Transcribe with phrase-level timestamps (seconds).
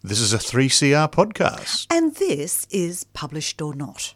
[0.00, 1.88] This is a 3CR podcast.
[1.90, 4.14] And this is Published or Not.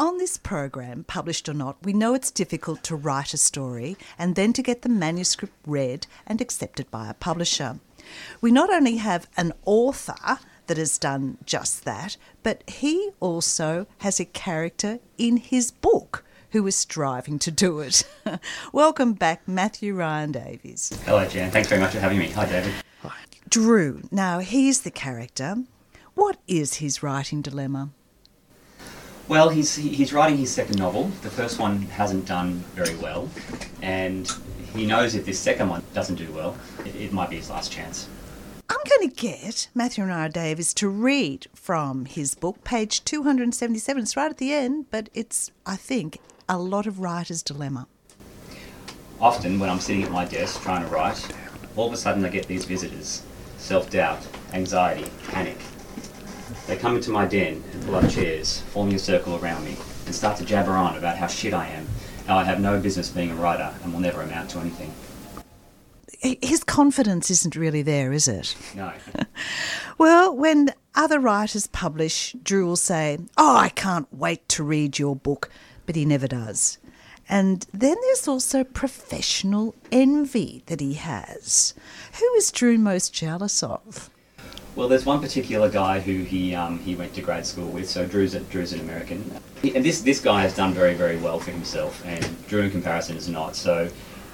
[0.00, 4.34] On this program, Published or Not, we know it's difficult to write a story and
[4.34, 7.78] then to get the manuscript read and accepted by a publisher.
[8.40, 14.18] We not only have an author that has done just that, but he also has
[14.18, 18.02] a character in his book who is striving to do it.
[18.72, 20.98] Welcome back, Matthew Ryan Davies.
[21.04, 21.52] Hello, Jan.
[21.52, 22.30] Thanks very much for having me.
[22.30, 22.74] Hi, David.
[23.48, 25.64] Drew, now he's the character.
[26.14, 27.90] What is his writing dilemma?
[29.28, 31.08] Well, he's he's writing his second novel.
[31.22, 33.28] The first one hasn't done very well,
[33.82, 34.30] and
[34.74, 37.72] he knows if this second one doesn't do well, it, it might be his last
[37.72, 38.08] chance.
[38.68, 44.02] I'm going to get Matthew Ryan Davies to read from his book, page 277.
[44.02, 47.86] It's right at the end, but it's, I think, a lot of writer's dilemma.
[49.20, 51.26] Often, when I'm sitting at my desk trying to write,
[51.76, 53.22] all of a sudden I get these visitors:
[53.66, 55.58] self-doubt, anxiety, panic.
[56.68, 60.14] They come into my den and pull up chairs, forming a circle around me, and
[60.14, 61.86] start to jabber on about how shit I am,
[62.28, 64.94] how I have no business being a writer and will never amount to anything.
[66.40, 68.56] His confidence isn't really there, is it?
[68.74, 68.92] No.
[69.98, 75.16] Well, when other writers publish, Drew will say, Oh, I can't wait to read your
[75.16, 75.48] book,
[75.86, 76.76] but he never does.
[77.28, 81.74] And then there's also professional envy that he has.
[82.18, 84.10] Who is Drew most jealous of?
[84.76, 87.88] Well, there's one particular guy who he um, he went to grad school with.
[87.88, 91.40] So Drew's a, Drew's an American, and this this guy has done very very well
[91.40, 93.56] for himself, and Drew in comparison is not.
[93.56, 93.88] So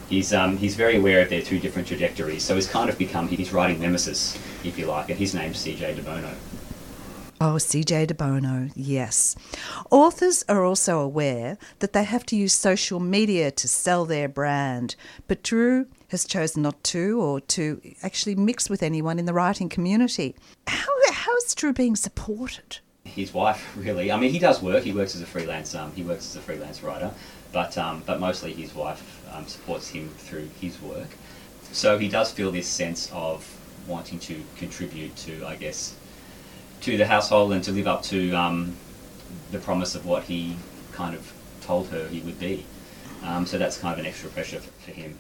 [0.09, 2.43] he's um, he's very aware of their two different trajectories.
[2.43, 5.95] So he's kind of become he's writing nemesis, if you like, and his name's C.J.
[5.95, 6.35] DeBono.
[7.45, 9.35] Oh, CJ De Bono, yes.
[9.91, 14.95] Authors are also aware that they have to use social media to sell their brand,
[15.27, 19.69] but Drew has chosen not to or to actually mix with anyone in the writing
[19.69, 20.37] community.
[20.69, 22.79] How, how is Drew being supported?
[23.03, 24.13] His wife, really.
[24.13, 24.85] I mean, he does work.
[24.85, 25.75] He works as a freelance.
[25.75, 27.11] Um, he works as a freelance writer,
[27.51, 31.09] but um, but mostly his wife um, supports him through his work.
[31.73, 33.45] So he does feel this sense of
[33.89, 35.97] wanting to contribute to, I guess,
[36.83, 38.77] to the household and to live up to um,
[39.51, 40.57] the promise of what he
[40.93, 41.33] kind of
[41.63, 42.65] told her he would be.
[43.23, 45.17] Um, so that's kind of an extra pressure for, for him.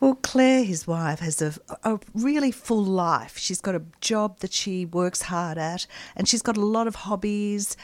[0.00, 1.54] Well, Claire, his wife, has a,
[1.84, 3.38] a really full life.
[3.38, 5.86] She's got a job that she works hard at,
[6.16, 7.76] and she's got a lot of hobbies.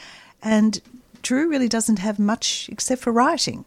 [0.43, 0.81] And
[1.21, 3.65] Drew really doesn't have much except for writing.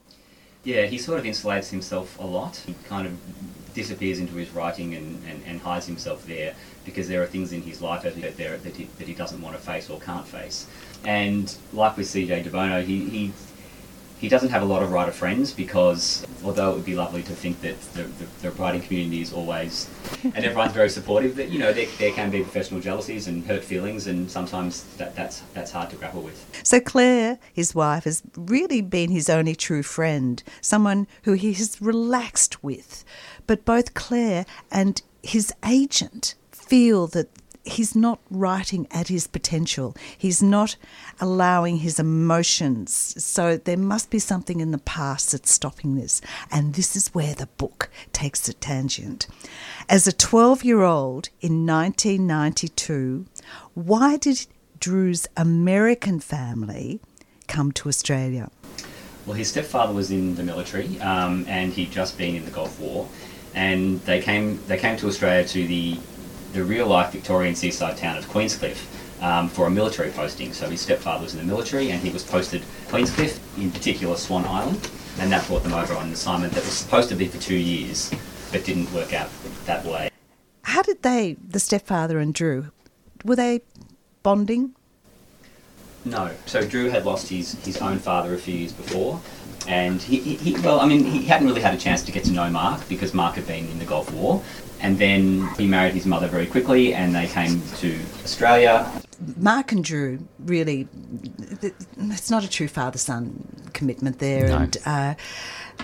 [0.62, 2.56] Yeah, he sort of insulates himself a lot.
[2.56, 6.54] He kind of disappears into his writing and, and, and hides himself there
[6.84, 9.56] because there are things in his life that, there, that, he, that he doesn't want
[9.56, 10.66] to face or can't face.
[11.04, 13.32] And like with CJ DeBono, he, he,
[14.18, 17.32] he doesn't have a lot of writer friends because although it would be lovely to
[17.32, 19.90] think that the, the, the writing community is always,
[20.22, 23.62] and everyone's very supportive, that, you know, there, there can be professional jealousies and hurt
[23.62, 26.42] feelings and sometimes that, that's, that's hard to grapple with.
[26.62, 31.80] So Claire, his wife, has really been his only true friend, someone who he has
[31.82, 33.04] relaxed with.
[33.46, 36.34] But both Claire and his agent
[36.68, 37.28] feel that
[37.64, 39.96] he's not writing at his potential.
[40.16, 40.76] He's not
[41.20, 42.92] allowing his emotions.
[43.22, 46.20] So there must be something in the past that's stopping this.
[46.50, 49.26] And this is where the book takes a tangent.
[49.88, 53.26] As a 12 year old in 1992,
[53.74, 54.46] why did
[54.78, 57.00] Drew's American family
[57.48, 58.50] come to Australia?
[59.26, 62.78] Well, his stepfather was in the military, um, and he'd just been in the Gulf
[62.78, 63.08] War,
[63.54, 65.98] and they came they came to Australia to the
[66.54, 68.86] the real life Victorian seaside town of Queenscliff
[69.20, 70.52] um, for a military posting.
[70.52, 74.44] So his stepfather was in the military, and he was posted Queenscliff, in particular Swan
[74.46, 74.88] Island,
[75.18, 77.56] and that brought them over on an assignment that was supposed to be for two
[77.56, 78.12] years,
[78.52, 79.28] but didn't work out
[79.66, 80.10] that way.
[80.62, 82.70] How did they, the stepfather and Drew,
[83.24, 83.60] were they
[84.22, 84.74] bonding?
[86.04, 86.30] No.
[86.46, 89.20] So Drew had lost his, his own father a few years before,
[89.66, 92.24] and he, he, he well, I mean, he hadn't really had a chance to get
[92.24, 94.42] to know Mark because Mark had been in the Gulf War,
[94.84, 98.86] and then he married his mother very quickly, and they came to Australia.
[99.38, 100.86] Mark and Drew really,
[101.62, 104.48] it's not a true father son commitment there.
[104.48, 104.56] No.
[104.56, 105.14] And, uh,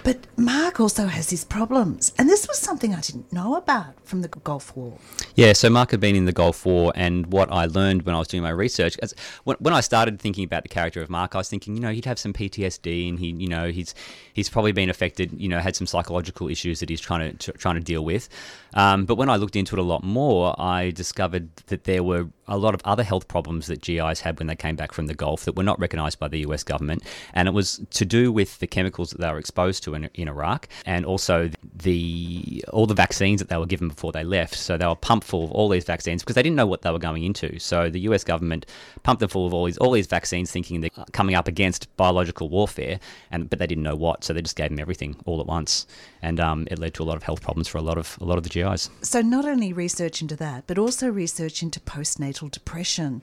[0.02, 2.12] but Mark also has his problems.
[2.16, 4.96] And this was something I didn't know about from the Gulf War.
[5.34, 8.18] Yeah, so Mark had been in the Gulf War, and what I learned when I
[8.18, 9.14] was doing my research, as,
[9.44, 11.90] when, when I started thinking about the character of Mark, I was thinking, you know,
[11.90, 13.94] he'd have some PTSD, and he, you know, he's
[14.32, 17.74] he's probably been affected, you know, had some psychological issues that he's trying to trying
[17.74, 18.28] to deal with.
[18.74, 22.28] Um, but when I looked into it a lot more, I discovered that there were
[22.50, 25.14] a lot of other health problems that GIs had when they came back from the
[25.14, 27.02] Gulf that were not recognised by the US government,
[27.32, 30.10] and it was to do with the chemicals that they were exposed exposed to in,
[30.14, 34.54] in Iraq, and also the all the vaccines that they were given before they left.
[34.54, 36.90] So they were pumped full of all these vaccines because they didn't know what they
[36.90, 37.58] were going into.
[37.58, 38.24] So the U.S.
[38.24, 38.66] government
[39.02, 42.48] pumped them full of all these all these vaccines, thinking they're coming up against biological
[42.48, 42.98] warfare,
[43.30, 44.24] and but they didn't know what.
[44.24, 45.86] So they just gave them everything all at once,
[46.22, 48.24] and um, it led to a lot of health problems for a lot of a
[48.24, 48.90] lot of the GIs.
[49.02, 53.22] So, not only research into that, but also research into postnatal depression.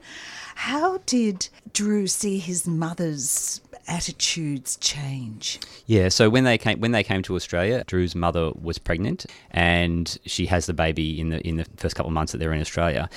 [0.56, 5.60] How did Drew see his mother's attitudes change?
[5.86, 10.18] Yeah, so when they came when they came to Australia, Drew's mother was pregnant, and
[10.26, 12.62] she has the baby in the in the first couple of months that they're in
[12.62, 13.10] Australia.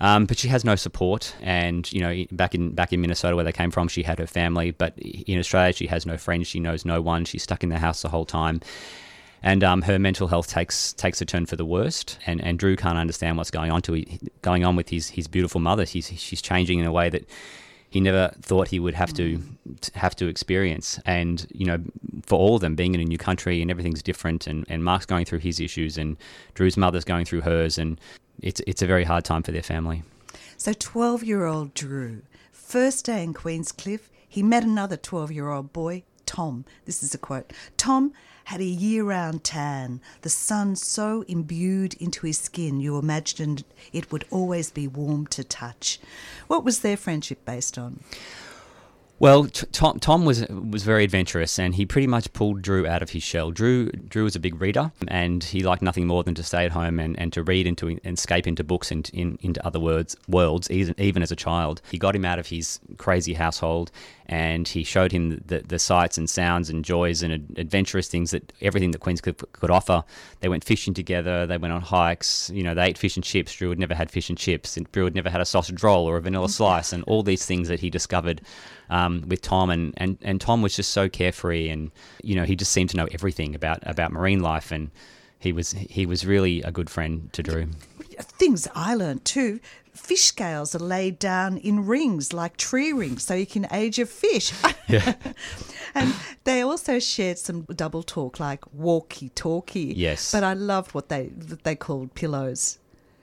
[0.00, 3.44] Um, but she has no support, and you know, back in back in Minnesota where
[3.44, 4.70] they came from, she had her family.
[4.70, 6.46] But in Australia, she has no friends.
[6.46, 7.24] She knows no one.
[7.24, 8.60] She's stuck in the house the whole time
[9.42, 12.18] and um, her mental health takes takes a turn for the worst.
[12.26, 14.04] And, and Drew can't understand what's going on to
[14.42, 15.84] going on with his his beautiful mother.
[15.84, 17.28] He's she's changing in a way that
[17.90, 19.42] he never thought he would have to
[19.94, 21.00] have to experience.
[21.06, 21.78] And you know,
[22.26, 25.06] for all of them, being in a new country and everything's different, and, and Mark's
[25.06, 26.16] going through his issues, and
[26.54, 28.00] Drew's mother's going through hers, and
[28.42, 30.02] it's it's a very hard time for their family.
[30.56, 35.72] So, twelve year old Drew, first day in Queenscliff, he met another twelve year old
[35.72, 36.66] boy, Tom.
[36.84, 37.54] This is a quote.
[37.78, 38.12] Tom
[38.44, 43.64] had a year round tan, the sun so imbued into his skin you imagined
[43.94, 45.98] it would always be warm to touch.
[46.46, 48.00] What was their friendship based on?
[49.20, 53.10] Well, Tom, Tom was was very adventurous, and he pretty much pulled Drew out of
[53.10, 53.50] his shell.
[53.50, 56.70] Drew Drew was a big reader, and he liked nothing more than to stay at
[56.70, 60.16] home and, and to read and to escape into books and in, into other words
[60.28, 61.82] worlds, even even as a child.
[61.90, 63.90] He got him out of his crazy household,
[64.26, 68.52] and he showed him the, the sights and sounds and joys and adventurous things that
[68.60, 70.04] everything that Queenscliff could offer.
[70.40, 71.44] They went fishing together.
[71.44, 72.50] They went on hikes.
[72.54, 73.52] You know, they ate fish and chips.
[73.52, 74.76] Drew had never had fish and chips.
[74.76, 77.44] And Drew had never had a sausage roll or a vanilla slice, and all these
[77.44, 78.42] things that he discovered
[78.90, 81.90] um, with Tom, and, and, and Tom was just so carefree, and
[82.22, 84.90] you know he just seemed to know everything about about marine life, and
[85.38, 87.68] he was he was really a good friend to Drew.
[88.20, 89.60] Things I learned too.
[89.92, 94.06] Fish scales are laid down in rings like tree rings, so you can age a
[94.06, 94.52] fish.
[94.88, 95.16] Yeah.
[95.94, 96.14] and
[96.44, 99.92] they also shared some double talk, like walkie-talkie.
[99.94, 100.32] Yes.
[100.32, 102.78] But I loved what they what they called pillows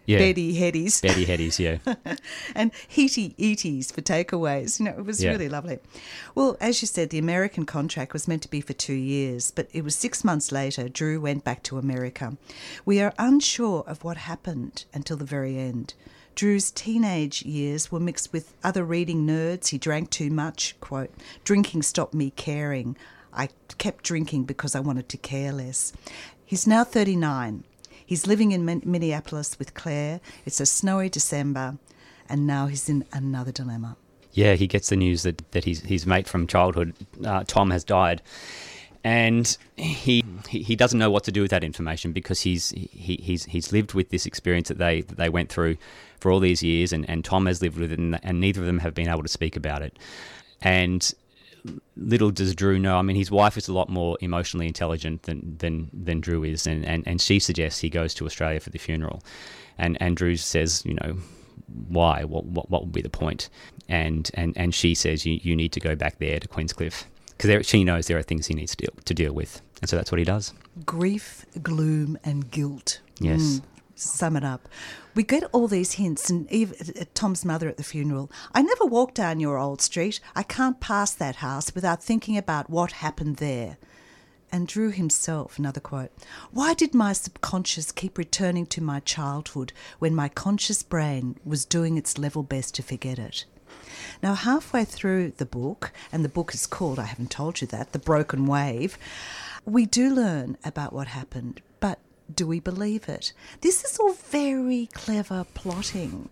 [0.05, 0.17] yeah.
[0.19, 1.01] Betty Headies.
[1.01, 1.93] Betty Headies, yeah.
[2.55, 4.79] and Heaty Eaties for takeaways.
[4.79, 5.31] You know, it was Yeah.
[5.31, 5.79] really lovely.
[6.33, 9.67] Well, as you said, the American contract was meant to be for two years, but
[9.73, 12.37] it was six months later, Drew went back to America.
[12.85, 15.93] We are unsure of what happened until the very end.
[16.35, 19.69] Drew's teenage years were mixed with other reading nerds.
[19.69, 20.75] He drank too much.
[20.81, 21.11] Quote,
[21.45, 22.97] drinking stopped me caring.
[23.33, 25.93] I kept drinking because I wanted to care less.
[26.45, 27.63] He's now 39.
[28.05, 30.19] He's living in Min- Minneapolis with Claire.
[30.45, 31.77] It's a snowy December,
[32.29, 33.97] and now he's in another dilemma.
[34.33, 36.93] Yeah, he gets the news that, that his, his mate from childhood,
[37.23, 38.21] uh, Tom, has died.
[39.03, 43.19] And he, he he doesn't know what to do with that information because he's he,
[43.21, 45.77] he's he's lived with this experience that they that they went through
[46.19, 48.65] for all these years, and, and Tom has lived with it, and, and neither of
[48.65, 49.99] them have been able to speak about it.
[50.59, 51.13] And
[51.95, 52.97] little does Drew know.
[52.97, 56.67] I mean, his wife is a lot more emotionally intelligent than than, than Drew is,
[56.67, 59.23] and, and, and she suggests he goes to Australia for the funeral,
[59.77, 61.17] and and Drew says, you know,
[61.87, 62.23] why?
[62.23, 63.49] What what, what would be the point?
[63.87, 67.05] And and and she says you, you need to go back there to Queenscliff
[67.37, 69.95] because she knows there are things he needs to deal, to deal with, and so
[69.95, 70.53] that's what he does.
[70.85, 72.99] Grief, gloom, and guilt.
[73.19, 73.41] Yes.
[73.41, 73.61] Mm,
[73.95, 74.67] sum it up.
[75.15, 78.29] We get all these hints, and even uh, uh, Tom's mother at the funeral.
[78.53, 80.19] I never walk down your old street.
[80.35, 83.77] I can't pass that house without thinking about what happened there.
[84.51, 86.11] And Drew himself, another quote
[86.51, 91.97] Why did my subconscious keep returning to my childhood when my conscious brain was doing
[91.97, 93.45] its level best to forget it?
[94.21, 97.93] Now, halfway through the book, and the book is called, I haven't told you that,
[97.93, 98.97] The Broken Wave,
[99.65, 101.61] we do learn about what happened,
[102.33, 103.33] do we believe it?
[103.61, 106.29] This is all very clever plotting.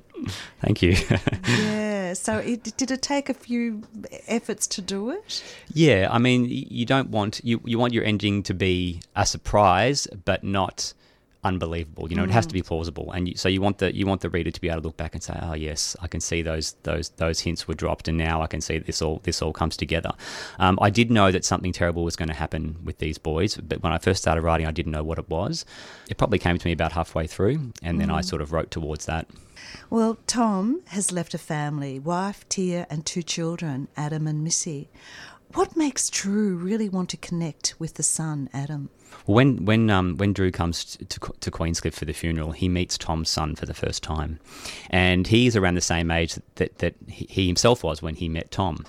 [0.62, 0.96] Thank you.
[2.04, 3.84] Yeah, so it, did it take a few
[4.28, 5.44] efforts to do it?
[5.74, 10.08] yeah, I mean, you don't want you you want your ending to be a surprise,
[10.26, 10.94] but not
[11.44, 12.10] unbelievable.
[12.10, 14.22] You know, it has to be plausible, and you, so you want the you want
[14.22, 16.42] the reader to be able to look back and say, "Oh, yes, I can see
[16.42, 19.54] those those those hints were dropped, and now I can see this all this all
[19.54, 20.12] comes together."
[20.60, 23.84] Um, I did know that something terrible was going to happen with these boys, but
[23.84, 25.66] when I first started writing, I didn't know what it was.
[26.10, 29.06] It probably came to me about halfway through, and then I sort of wrote towards
[29.06, 29.28] that.
[29.90, 34.90] Well, Tom has left a family wife, Tia, and two children, Adam and Missy.
[35.54, 38.90] What makes Drew really want to connect with the son, Adam?
[39.26, 43.30] When when um, when Drew comes to to Queenscliff for the funeral, he meets Tom's
[43.30, 44.40] son for the first time,
[44.90, 48.86] and he's around the same age that that he himself was when he met Tom.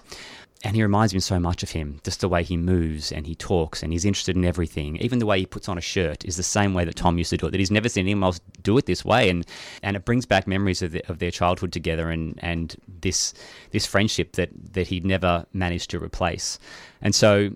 [0.65, 3.35] And he reminds me so much of him, just the way he moves and he
[3.35, 4.97] talks and he's interested in everything.
[4.97, 7.31] Even the way he puts on a shirt is the same way that Tom used
[7.31, 7.51] to do it.
[7.51, 9.47] That he's never seen anyone else do it this way, and
[9.83, 13.35] and it brings back memories of, the, of their childhood together and and this
[13.73, 16.59] this friendship that that he'd never managed to replace.
[17.03, 17.51] And so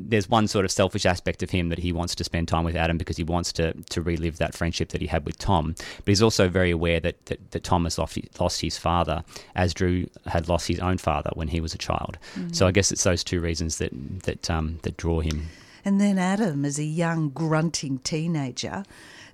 [0.00, 2.76] there's one sort of selfish aspect of him that he wants to spend time with
[2.76, 5.74] Adam because he wants to to relive that friendship that he had with Tom.
[5.76, 9.24] But he's also very aware that that, that Tom has lost, lost his father,
[9.54, 12.18] as Drew had lost his own father when he was a child.
[12.34, 12.54] Mm.
[12.54, 13.90] So I guess it's those two reasons that
[14.22, 15.48] that um, that draw him.
[15.84, 18.84] And then Adam, as a young grunting teenager,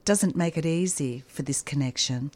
[0.04, 2.30] doesn't make it easy for this connection.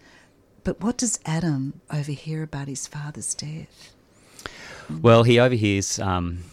[0.64, 3.92] But what does Adam overhear about his father's death?
[5.02, 5.99] Well, he overhears.
[5.99, 6.44] Um,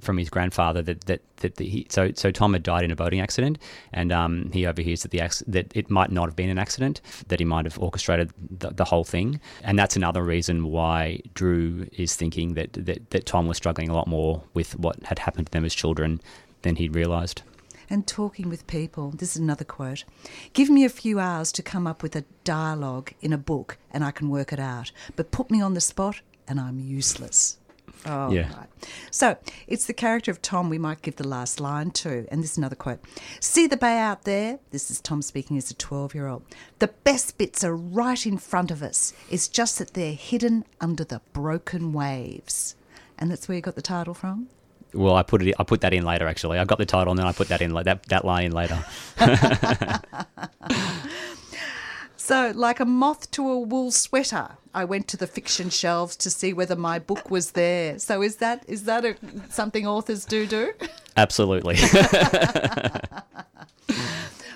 [0.00, 2.96] from his grandfather that that, that the, he, so so Tom had died in a
[2.96, 3.58] boating accident,
[3.92, 7.40] and um, he overhears that the that it might not have been an accident, that
[7.40, 12.16] he might have orchestrated the, the, whole thing, and that's another reason why Drew is
[12.16, 15.52] thinking that, that that Tom was struggling a lot more with what had happened to
[15.52, 16.20] them as children
[16.62, 17.42] than he'd realised.
[17.92, 20.04] And talking with people, this is another quote.
[20.52, 24.04] Give me a few hours to come up with a dialogue in a book and
[24.04, 24.92] I can work it out.
[25.16, 27.58] But put me on the spot and I'm useless.
[28.06, 28.52] Oh, yeah.
[28.56, 28.68] Right.
[29.10, 32.26] So it's the character of Tom we might give the last line to.
[32.30, 33.00] And this is another quote
[33.40, 34.58] See the bay out there?
[34.70, 36.42] This is Tom speaking as a 12 year old.
[36.78, 39.12] The best bits are right in front of us.
[39.30, 42.76] It's just that they're hidden under the broken waves.
[43.18, 44.48] And that's where you got the title from?
[44.92, 45.54] Well, I put it.
[45.58, 46.26] I put that in later.
[46.26, 48.52] Actually, I got the title and then I put that in that that line in
[48.52, 48.84] later.
[52.22, 56.28] So, like a moth to a wool sweater, I went to the fiction shelves to
[56.28, 57.98] see whether my book was there.
[57.98, 59.16] So, is that is that a,
[59.48, 60.74] something authors do do?
[61.16, 61.78] Absolutely.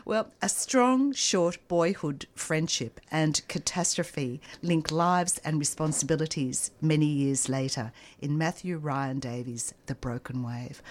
[0.04, 7.92] well, a strong, short boyhood friendship and catastrophe link lives and responsibilities many years later
[8.20, 10.82] in Matthew Ryan Davies' The Broken Wave.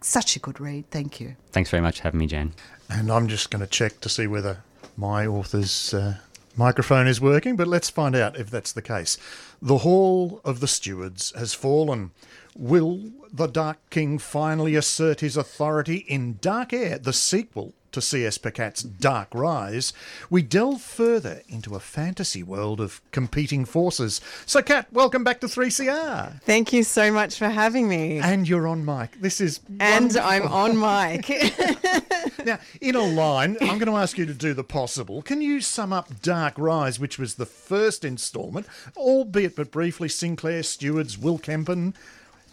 [0.00, 0.90] Such a good read.
[0.90, 1.36] Thank you.
[1.52, 2.54] Thanks very much for having me, Jan.
[2.88, 4.62] And I'm just going to check to see whether
[4.96, 6.16] my author's uh,
[6.56, 9.18] microphone is working, but let's find out if that's the case.
[9.60, 12.12] The Hall of the Stewards has fallen.
[12.56, 18.38] Will the Dark King finally assert his authority in Dark Heir, the sequel to C.S.
[18.38, 19.92] Pacat's Dark Rise,
[20.28, 24.20] we delve further into a fantasy world of competing forces.
[24.46, 26.42] So, Kat, welcome back to 3CR.
[26.42, 28.18] Thank you so much for having me.
[28.18, 29.20] And you're on mic.
[29.20, 29.60] This is.
[29.80, 30.28] And wonderful.
[30.28, 31.28] I'm on mic.
[32.44, 35.22] now, in a line, I'm going to ask you to do the possible.
[35.22, 40.62] Can you sum up Dark Rise, which was the first instalment, albeit but briefly, Sinclair,
[40.62, 41.94] Stewards, Will Kempen?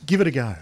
[0.06, 0.56] Give it a go.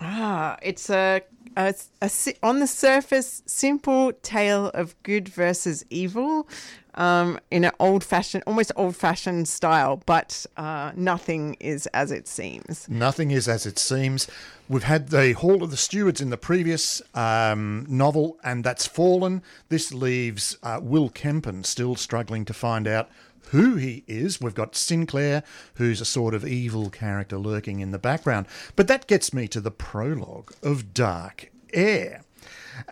[0.00, 1.22] Ah, it's a,
[1.56, 2.10] a, a,
[2.42, 6.48] on the surface simple tale of good versus evil,
[6.94, 12.88] um, in an old-fashioned, almost old-fashioned style, but uh, nothing is as it seems.
[12.88, 14.28] Nothing is as it seems.
[14.68, 19.42] We've had the Hall of the Stewards in the previous um, novel, and that's fallen.
[19.68, 23.08] This leaves uh, Will Kempen still struggling to find out
[23.50, 24.40] who he is.
[24.40, 25.42] We've got Sinclair,
[25.74, 28.46] who's a sort of evil character lurking in the background.
[28.76, 32.22] But that gets me to the prologue of Dark Heir.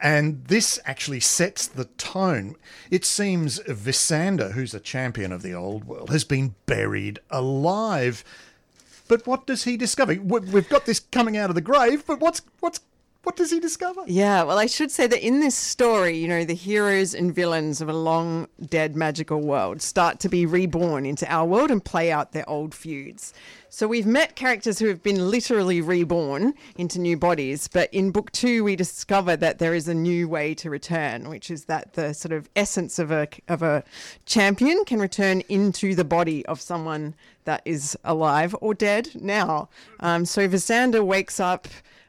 [0.01, 2.57] And this actually sets the tone.
[2.91, 8.25] It seems Visander, who's a champion of the old world, has been buried alive.
[9.09, 10.15] But what does he discover?
[10.15, 12.81] We've got this coming out of the grave, but what's what's
[13.25, 14.03] what does he discover?
[14.07, 17.81] Yeah, well, I should say that in this story, you know, the heroes and villains
[17.81, 22.11] of a long dead magical world start to be reborn into our world and play
[22.11, 23.33] out their old feuds.
[23.69, 28.33] So we've met characters who have been literally reborn into new bodies, but in book
[28.33, 32.13] two, we discover that there is a new way to return, which is that the
[32.13, 33.85] sort of essence of a of a
[34.27, 37.15] champion can return into the body of someone
[37.45, 39.69] that is alive or dead now.
[40.01, 41.69] Um, so Visander wakes up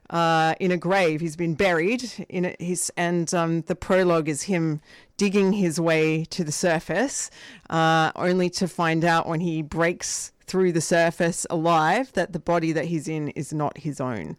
[0.10, 1.22] uh, in a grave.
[1.22, 2.56] He's been buried in.
[2.60, 4.82] His and um, the prologue is him
[5.18, 7.30] digging his way to the surface,
[7.70, 12.72] uh, only to find out when he breaks through the surface alive that the body
[12.72, 14.38] that he's in is not his own.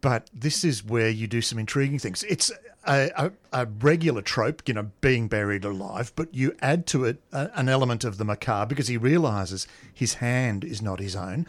[0.00, 2.22] But this is where you do some intriguing things.
[2.24, 2.52] It's
[2.86, 7.20] a, a, a regular trope, you know, being buried alive, but you add to it
[7.32, 11.46] a, an element of the macabre because he realizes his hand is not his own.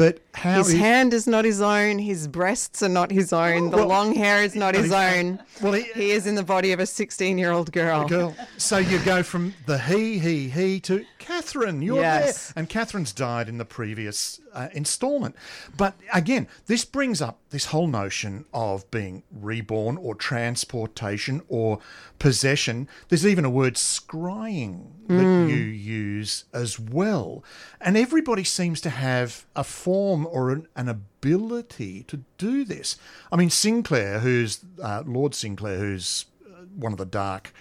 [0.00, 3.68] But how his is, hand is not his own, his breasts are not his own,
[3.68, 5.38] the long hair is not his own.
[5.60, 8.08] Well, he, he, is in the body of a 16-year-old girl.
[8.08, 8.34] girl.
[8.56, 11.82] So you go from the he, he, he to Catherine.
[11.82, 12.46] You're yes.
[12.46, 15.36] there, and Catherine's died in the previous uh, installment.
[15.76, 21.78] But again, this brings up this whole notion of being reborn or transportation or
[22.18, 22.88] possession.
[23.10, 25.50] There's even a word scrying that mm.
[25.50, 27.44] you use as well.
[27.82, 29.89] And everybody seems to have a form
[30.26, 32.96] or an, an ability to do this.
[33.30, 37.52] I mean, Sinclair, who's uh, Lord Sinclair, who's uh, one of the dark,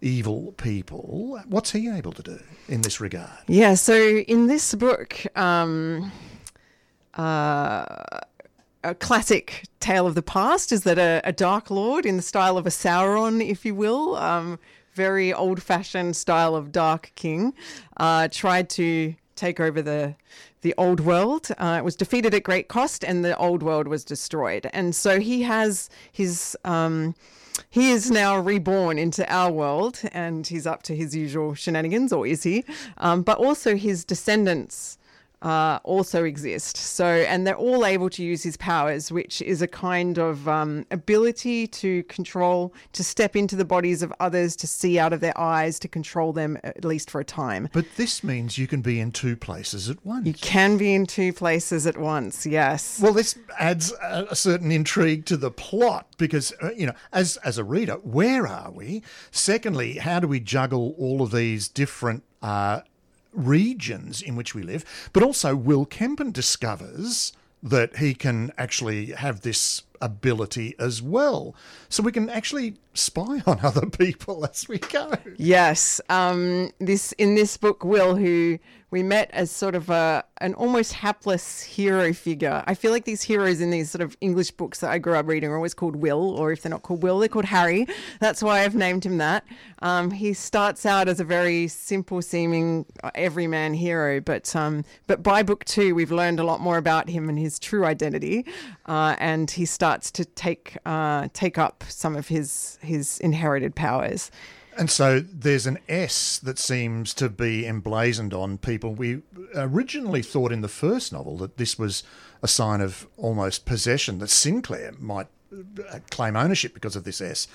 [0.00, 2.38] evil people, what's he able to do
[2.68, 3.30] in this regard?
[3.46, 6.12] Yeah, so in this book, um,
[7.14, 7.86] uh,
[8.84, 12.56] a classic tale of the past is that a, a, Dark Lord, in the style
[12.56, 14.58] of a Sauron, if you will, um,
[14.94, 17.52] very old fashioned style of Dark King,
[17.96, 20.16] uh, tried to take over the
[20.62, 21.48] the old world.
[21.58, 24.68] Uh, it was defeated at great cost, and the old world was destroyed.
[24.72, 26.56] And so he has his.
[26.64, 27.14] Um,
[27.70, 32.26] he is now reborn into our world and he's up to his usual shenanigans, or
[32.26, 32.64] is he?
[32.98, 34.98] Um, but also his descendants
[35.46, 36.76] uh, also exist.
[36.76, 40.84] So, and they're all able to use his powers, which is a kind of um,
[40.90, 45.38] ability to control, to step into the bodies of others, to see out of their
[45.38, 47.68] eyes, to control them at least for a time.
[47.72, 50.26] But this means you can be in two places at once.
[50.26, 52.44] You can be in two places at once.
[52.44, 52.98] Yes.
[53.00, 57.36] Well, this adds a, a certain intrigue to the plot because uh, you know, as
[57.44, 59.04] as a reader, where are we?
[59.30, 62.80] Secondly, how do we juggle all of these different uh,
[63.36, 69.40] regions in which we live, but also Will Kempen discovers that he can actually have
[69.40, 71.54] this ability as well.
[71.88, 75.12] So we can actually spy on other people as we go.
[75.36, 76.00] Yes.
[76.08, 78.58] Um, this in this book, Will, who
[78.90, 82.62] we met as sort of a an almost hapless hero figure.
[82.66, 85.26] I feel like these heroes in these sort of English books that I grew up
[85.26, 87.86] reading are always called Will, or if they're not called Will, they're called Harry.
[88.20, 89.44] That's why I've named him that.
[89.82, 95.42] Um, he starts out as a very simple seeming everyman hero, but um, but by
[95.42, 98.46] book two, we've learned a lot more about him and his true identity,
[98.86, 104.30] uh, and he starts to take uh, take up some of his his inherited powers.
[104.78, 108.94] And so there's an S that seems to be emblazoned on people.
[108.94, 109.22] We
[109.54, 112.02] originally thought in the first novel that this was
[112.42, 117.48] a sign of almost possession, that Sinclair might uh, claim ownership because of this S.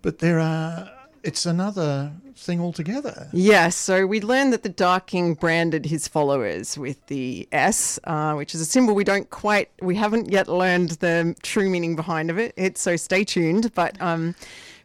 [0.00, 0.90] But there are.
[1.22, 3.28] It's another thing altogether.
[3.32, 8.34] Yes, so we learned that the Dark King branded his followers with the S, uh,
[8.34, 12.30] which is a symbol we don't quite, we haven't yet learned the true meaning behind
[12.30, 12.54] of it.
[12.56, 14.34] It's so stay tuned, but um,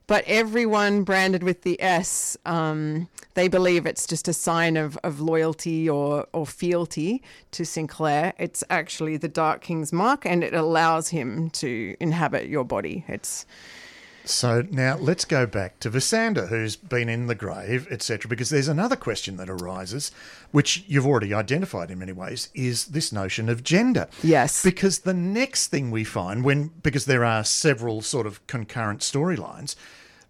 [0.08, 5.19] but everyone branded with the S, um, they believe it's just a sign of, of
[5.19, 8.34] loyalty or, or fealty to Sinclair.
[8.38, 13.04] It's actually the Dark King's mark and it allows him to inhabit your body.
[13.08, 13.45] It's.
[14.26, 18.68] So now let's go back to Visander, who's been in the grave, etc., because there's
[18.68, 20.12] another question that arises,
[20.52, 24.08] which you've already identified in many ways, is this notion of gender.
[24.24, 24.64] Yes.
[24.64, 29.76] Because the next thing we find, when because there are several sort of concurrent storylines,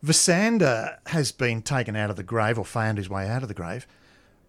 [0.03, 3.53] Visander has been taken out of the grave or found his way out of the
[3.53, 3.87] grave,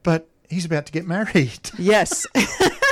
[0.03, 1.71] but he's about to get married.
[1.79, 2.27] Yes.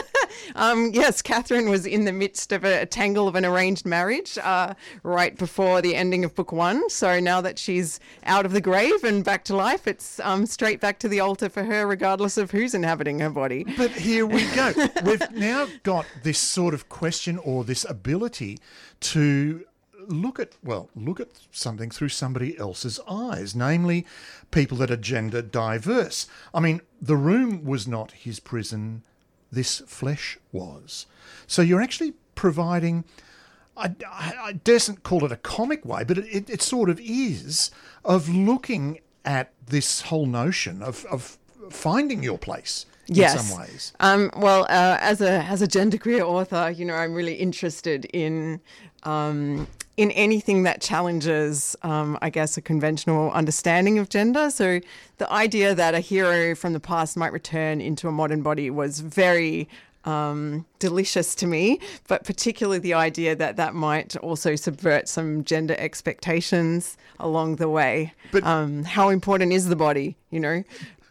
[0.54, 4.38] Um, yes, Catherine was in the midst of a, a tangle of an arranged marriage
[4.38, 6.88] uh, right before the ending of book one.
[6.90, 10.80] So now that she's out of the grave and back to life, it's um, straight
[10.80, 13.64] back to the altar for her, regardless of who's inhabiting her body.
[13.76, 14.72] But here we go.
[15.04, 18.58] We've now got this sort of question or this ability
[19.00, 19.64] to
[20.08, 24.04] look at well look at something through somebody else's eyes namely
[24.50, 29.02] people that are gender diverse i mean the room was not his prison
[29.54, 31.06] this flesh was.
[31.46, 33.04] So you're actually providing.
[33.76, 37.00] I, I, I daresn't call it a comic way, but it, it, it, sort of
[37.00, 37.72] is
[38.04, 41.38] of looking at this whole notion of, of
[41.70, 43.92] finding your place in some ways.
[44.00, 48.60] Um, well, uh, as a as a genderqueer author, you know, I'm really interested in
[49.02, 54.50] um, in anything that challenges, um, I guess, a conventional understanding of gender.
[54.50, 54.80] So
[55.18, 59.00] the idea that a hero from the past might return into a modern body was
[59.00, 59.68] very
[60.04, 65.74] um, delicious to me, but particularly the idea that that might also subvert some gender
[65.78, 68.12] expectations along the way.
[68.32, 70.16] But um, how important is the body?
[70.30, 70.64] You know,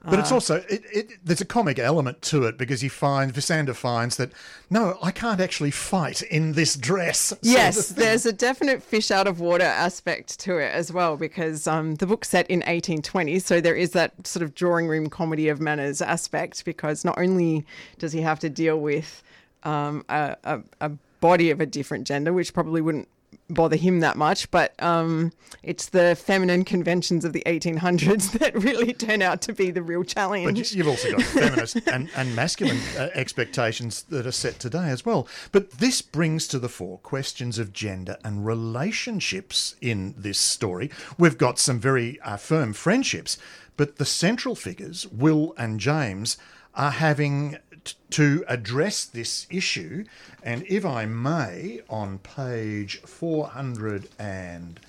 [0.04, 3.34] but it's uh, also it, it, there's a comic element to it because he finds
[3.34, 4.32] Visander finds that
[4.70, 7.34] no, I can't actually fight in this dress.
[7.44, 11.96] Yes, there's a definite fish out of water aspect to it as well because um,
[11.96, 15.62] the book's set in 1820, so there is that sort of drawing room comedy of
[15.62, 17.66] manners aspect because not only
[18.00, 19.22] does he have to deal with
[19.64, 23.08] um, a, a, a body of a different gender, which probably wouldn't
[23.54, 28.94] bother him that much, but um, it's the feminine conventions of the 1800s that really
[28.94, 30.58] turn out to be the real challenge.
[30.58, 35.06] But you've also got feminist and, and masculine uh, expectations that are set today as
[35.06, 35.28] well.
[35.52, 40.90] But this brings to the fore questions of gender and relationships in this story.
[41.18, 43.38] We've got some very uh, firm friendships,
[43.78, 46.38] but the central figures, Will and James,
[46.76, 50.06] are having t- to address this issue,
[50.44, 54.80] and if I may, on page 410,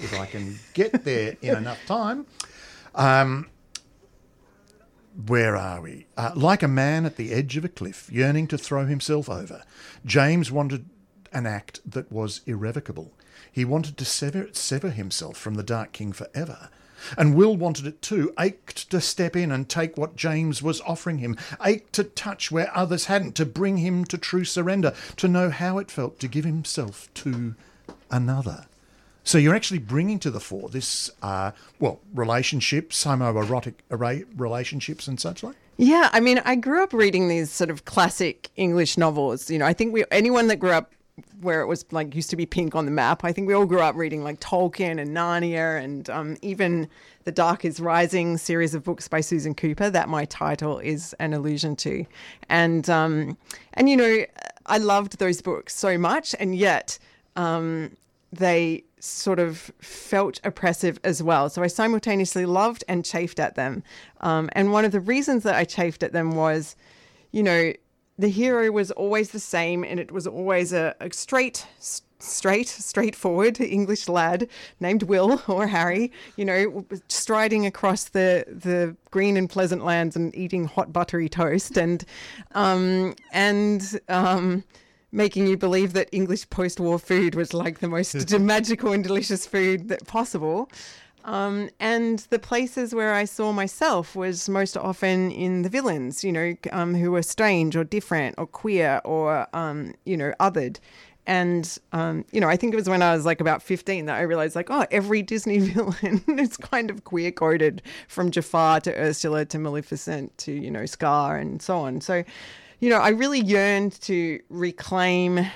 [0.00, 2.26] if I can get there in enough time,
[2.94, 3.48] um,
[5.26, 6.06] where are we?
[6.16, 9.62] Uh, like a man at the edge of a cliff, yearning to throw himself over,
[10.04, 10.86] James wanted
[11.32, 13.12] an act that was irrevocable.
[13.50, 16.70] He wanted to sever, sever himself from the Dark King forever.
[17.16, 21.18] And Will wanted it too, ached to step in and take what James was offering
[21.18, 25.50] him, ached to touch where others hadn't, to bring him to true surrender, to know
[25.50, 27.54] how it felt to give himself to
[28.10, 28.66] another.
[29.24, 35.18] So you're actually bringing to the fore this, uh, well, relationships, homoerotic array relationships and
[35.18, 35.56] such like.
[35.76, 39.50] Yeah, I mean, I grew up reading these sort of classic English novels.
[39.50, 40.92] You know, I think we anyone that grew up
[41.40, 43.24] where it was like used to be pink on the map.
[43.24, 46.88] I think we all grew up reading like Tolkien and Narnia and um, even
[47.24, 51.32] the Dark is Rising series of books by Susan Cooper that my title is an
[51.32, 52.04] allusion to.
[52.48, 53.36] And um,
[53.74, 54.24] and you know,
[54.66, 56.98] I loved those books so much, and yet
[57.36, 57.96] um,
[58.32, 61.48] they sort of felt oppressive as well.
[61.48, 63.82] So I simultaneously loved and chafed at them.
[64.22, 66.74] Um, and one of the reasons that I chafed at them was,
[67.30, 67.72] you know,
[68.18, 71.66] the hero was always the same and it was always a, a straight,
[72.18, 74.48] straight, straightforward English lad
[74.80, 80.34] named Will or Harry, you know, striding across the the green and pleasant lands and
[80.36, 82.04] eating hot buttery toast and
[82.52, 84.64] um, and um,
[85.10, 89.88] making you believe that English post-war food was like the most magical and delicious food
[89.88, 90.68] that possible.
[91.24, 96.30] Um, and the places where I saw myself was most often in the villains, you
[96.30, 100.78] know, um, who were strange or different or queer or, um, you know, othered.
[101.26, 104.16] And, um, you know, I think it was when I was like about 15 that
[104.16, 108.94] I realized, like, oh, every Disney villain is kind of queer coded from Jafar to
[108.94, 112.02] Ursula to Maleficent to, you know, Scar and so on.
[112.02, 112.22] So,
[112.80, 115.46] you know, I really yearned to reclaim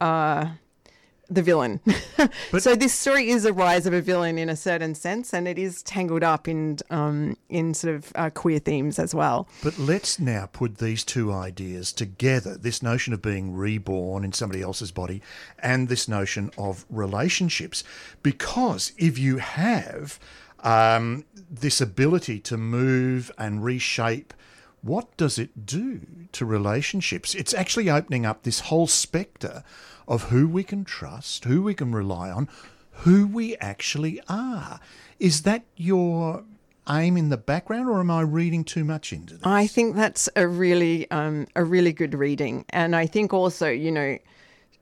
[0.00, 0.46] uh,
[1.34, 1.80] the villain.
[2.58, 5.58] so this story is a rise of a villain in a certain sense, and it
[5.58, 9.48] is tangled up in um, in sort of uh, queer themes as well.
[9.62, 14.62] But let's now put these two ideas together: this notion of being reborn in somebody
[14.62, 15.22] else's body,
[15.58, 17.84] and this notion of relationships.
[18.22, 20.18] Because if you have
[20.60, 24.34] um, this ability to move and reshape
[24.82, 26.00] what does it do
[26.32, 27.34] to relationships?
[27.34, 29.62] It's actually opening up this whole spectre
[30.06, 32.48] of who we can trust, who we can rely on,
[32.90, 34.80] who we actually are.
[35.18, 36.44] Is that your
[36.88, 39.42] aim in the background, or am I reading too much into this?
[39.44, 43.90] I think that's a really um, a really good reading, and I think also you
[43.90, 44.18] know.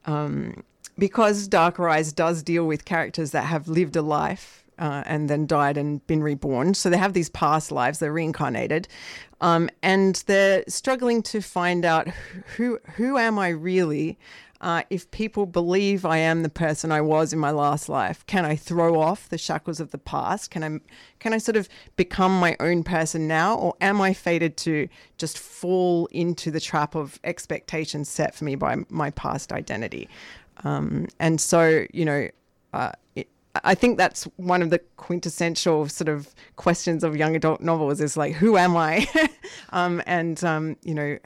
[0.07, 0.65] Um,
[0.99, 5.47] because Dark Rise does deal with characters that have lived a life uh, and then
[5.47, 6.75] died and been reborn.
[6.75, 8.87] So they have these past lives, they're reincarnated.
[9.41, 12.09] Um, and they're struggling to find out
[12.57, 14.19] who, who am I really?
[14.61, 18.45] Uh, if people believe I am the person I was in my last life, can
[18.45, 20.51] I throw off the shackles of the past?
[20.51, 20.81] Can I,
[21.19, 25.39] can I sort of become my own person now, or am I fated to just
[25.39, 30.09] fall into the trap of expectations set for me by my past identity?
[30.63, 32.29] Um, and so, you know,
[32.75, 33.29] uh, it,
[33.65, 38.17] I think that's one of the quintessential sort of questions of young adult novels is
[38.17, 39.09] like, who am I?
[39.71, 41.19] um, and, um, you know,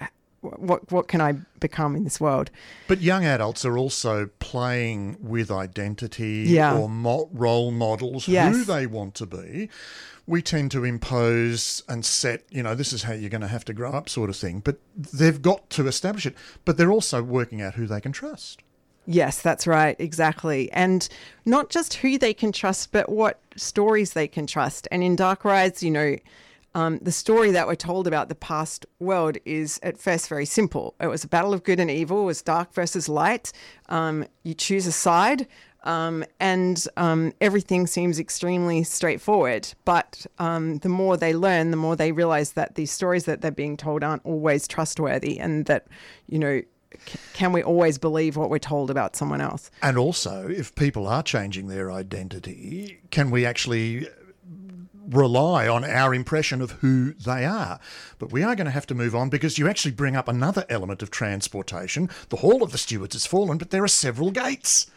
[0.45, 2.51] what what can I become in this world?
[2.89, 6.77] But young adults are also playing with identity yeah.
[6.77, 8.55] or mo- role models, yes.
[8.55, 9.69] who they want to be.
[10.27, 13.65] We tend to impose and set, you know, this is how you're going to have
[13.67, 14.61] to grow up, sort of thing.
[14.61, 16.35] But they've got to establish it.
[16.65, 18.63] But they're also working out who they can trust.
[19.07, 20.73] Yes, that's right, exactly.
[20.73, 21.07] And
[21.45, 24.89] not just who they can trust, but what stories they can trust.
[24.91, 26.17] And in Dark Rise, you know,
[26.75, 30.95] um, the story that we're told about the past world is at first very simple.
[31.01, 33.53] It was a battle of good and evil, it was dark versus light.
[33.89, 35.47] Um, you choose a side.
[35.85, 39.69] Um, and um, everything seems extremely straightforward.
[39.85, 43.51] But um, the more they learn, the more they realize that these stories that they're
[43.51, 45.87] being told aren't always trustworthy, and that
[46.27, 46.63] you know
[47.35, 49.71] can we always believe what we're told about someone else?
[49.83, 54.09] And also, if people are changing their identity, can we actually
[55.09, 57.79] rely on our impression of who they are.
[58.19, 60.65] But we are going to have to move on because you actually bring up another
[60.69, 62.11] element of transportation.
[62.29, 64.91] The Hall of the Stewards has fallen, but there are several gates.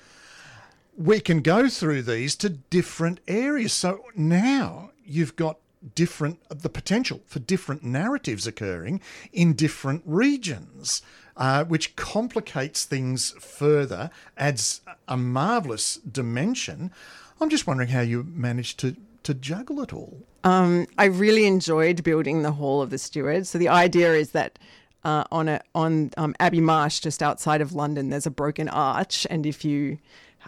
[0.97, 3.73] We can go through these to different areas.
[3.73, 5.57] So now you've got
[5.93, 8.99] different the potential for different narratives occurring
[9.31, 11.03] in different regions
[11.37, 16.91] uh, which complicates things further, adds a marvelous dimension.
[17.39, 18.95] I'm just wondering how you managed to
[19.27, 20.25] to juggle it all?
[20.45, 23.49] Um, I really enjoyed building the Hall of the Stewards.
[23.49, 24.57] So the idea is that
[25.03, 29.27] uh, on a on um, Abbey Marsh, just outside of London, there's a broken arch,
[29.29, 29.99] and if you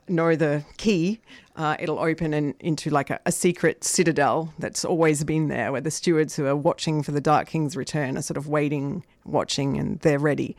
[0.07, 1.19] know the key,
[1.57, 5.81] uh, it'll open in, into like a, a, secret citadel that's always been there, where
[5.81, 9.77] the stewards who are watching for the Dark King's return are sort of waiting, watching,
[9.77, 10.55] and they're ready.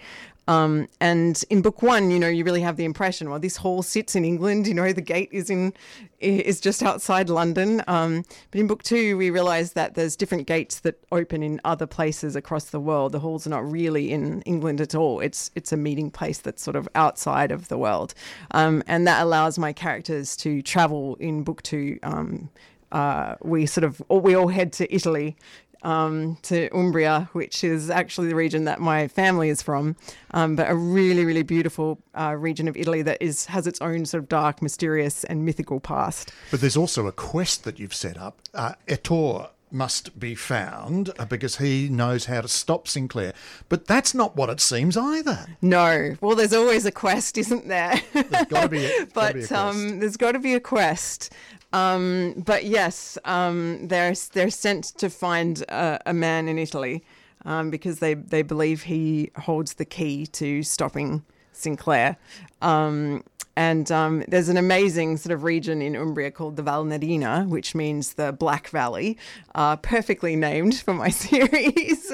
[0.51, 3.83] Um, and in book one, you know, you really have the impression, well, this hall
[3.83, 4.67] sits in England.
[4.67, 5.73] You know, the gate is in
[6.19, 7.85] is just outside London.
[7.87, 11.87] Um, but in book two, we realise that there's different gates that open in other
[11.87, 13.13] places across the world.
[13.13, 15.21] The halls are not really in England at all.
[15.21, 18.13] It's it's a meeting place that's sort of outside of the world,
[18.51, 22.01] um, and that allows my characters to travel in book two.
[22.03, 22.51] Um,
[22.91, 25.37] uh, we sort of we all head to Italy
[25.83, 29.97] um, to Umbria, which is actually the region that my family is from,
[30.33, 34.05] um, but a really, really beautiful uh, region of Italy that is has its own
[34.05, 36.33] sort of dark, mysterious, and mythical past.
[36.51, 38.41] But there's also a quest that you've set up.
[38.55, 43.33] Uh, Ettore must be found uh, because he knows how to stop Sinclair.
[43.69, 45.47] But that's not what it seems either.
[45.63, 46.17] No.
[46.21, 48.01] Well, there's always a quest, isn't there?
[48.13, 48.85] There's got to be.
[48.87, 51.33] A, but um, there's got to be a quest.
[51.73, 57.05] Um, but yes, um, they're they're sent to find a, a man in Italy
[57.45, 62.17] um, because they they believe he holds the key to stopping Sinclair.
[62.63, 63.23] Um,
[63.57, 68.15] and um, there's an amazing sort of region in Umbria called the Valnerina, which means
[68.15, 69.19] the Black Valley,
[69.55, 72.13] uh, perfectly named for my series.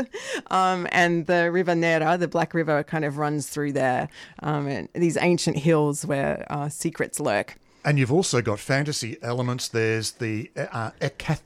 [0.50, 4.08] um, and the River Nera, the Black River, kind of runs through there,
[4.40, 7.56] and these ancient hills where uh, secrets lurk.
[7.86, 9.68] And you've also got fantasy elements.
[9.68, 11.40] There's the uh, Ekath-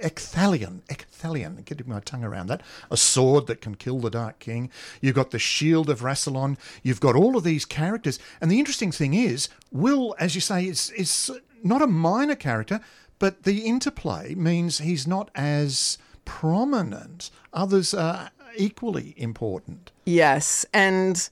[0.00, 4.70] Ekthalion, Ekthalion, getting my tongue around that, a sword that can kill the Dark King.
[5.00, 6.58] You've got the Shield of Rassilon.
[6.82, 8.18] You've got all of these characters.
[8.40, 11.30] And the interesting thing is, Will, as you say, is, is
[11.62, 12.80] not a minor character,
[13.18, 17.30] but the interplay means he's not as prominent.
[17.52, 19.92] Others are equally important.
[20.04, 20.66] Yes.
[20.72, 21.28] And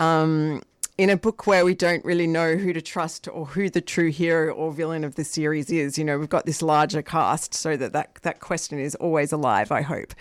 [0.00, 0.62] um,
[0.98, 4.10] in a book where we don't really know who to trust or who the true
[4.10, 7.76] hero or villain of the series is, you know, we've got this larger cast so
[7.76, 10.12] that that, that question is always alive, I hope.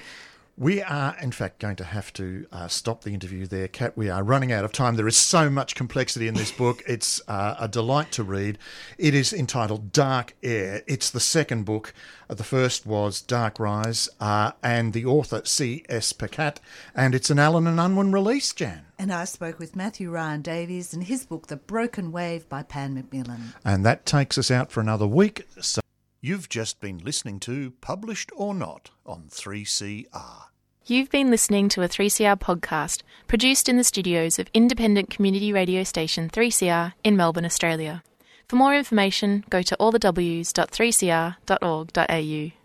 [0.59, 3.95] We are, in fact, going to have to uh, stop the interview there, Kat.
[3.95, 4.95] We are running out of time.
[4.95, 6.81] There is so much complexity in this book.
[6.87, 8.57] It's uh, a delight to read.
[8.97, 10.81] It is entitled Dark Heir.
[10.87, 11.93] It's the second book.
[12.27, 16.11] Uh, the first was Dark Rise, uh, and the author C.S.
[16.13, 16.57] Pacat,
[16.95, 18.85] and it's an Allen and Unwin release, Jan.
[18.97, 22.95] And I spoke with Matthew Ryan Davies in his book, The Broken Wave by Pan
[22.95, 23.53] Macmillan.
[23.63, 25.47] And that takes us out for another week.
[25.61, 25.81] So
[26.19, 30.45] You've just been listening to Published or Not on 3CR.
[30.85, 35.83] You've been listening to a 3CR podcast produced in the studios of independent community radio
[35.83, 38.01] station 3CR in Melbourne, Australia.
[38.49, 42.56] For more information, go to allthews.3cr.org.au.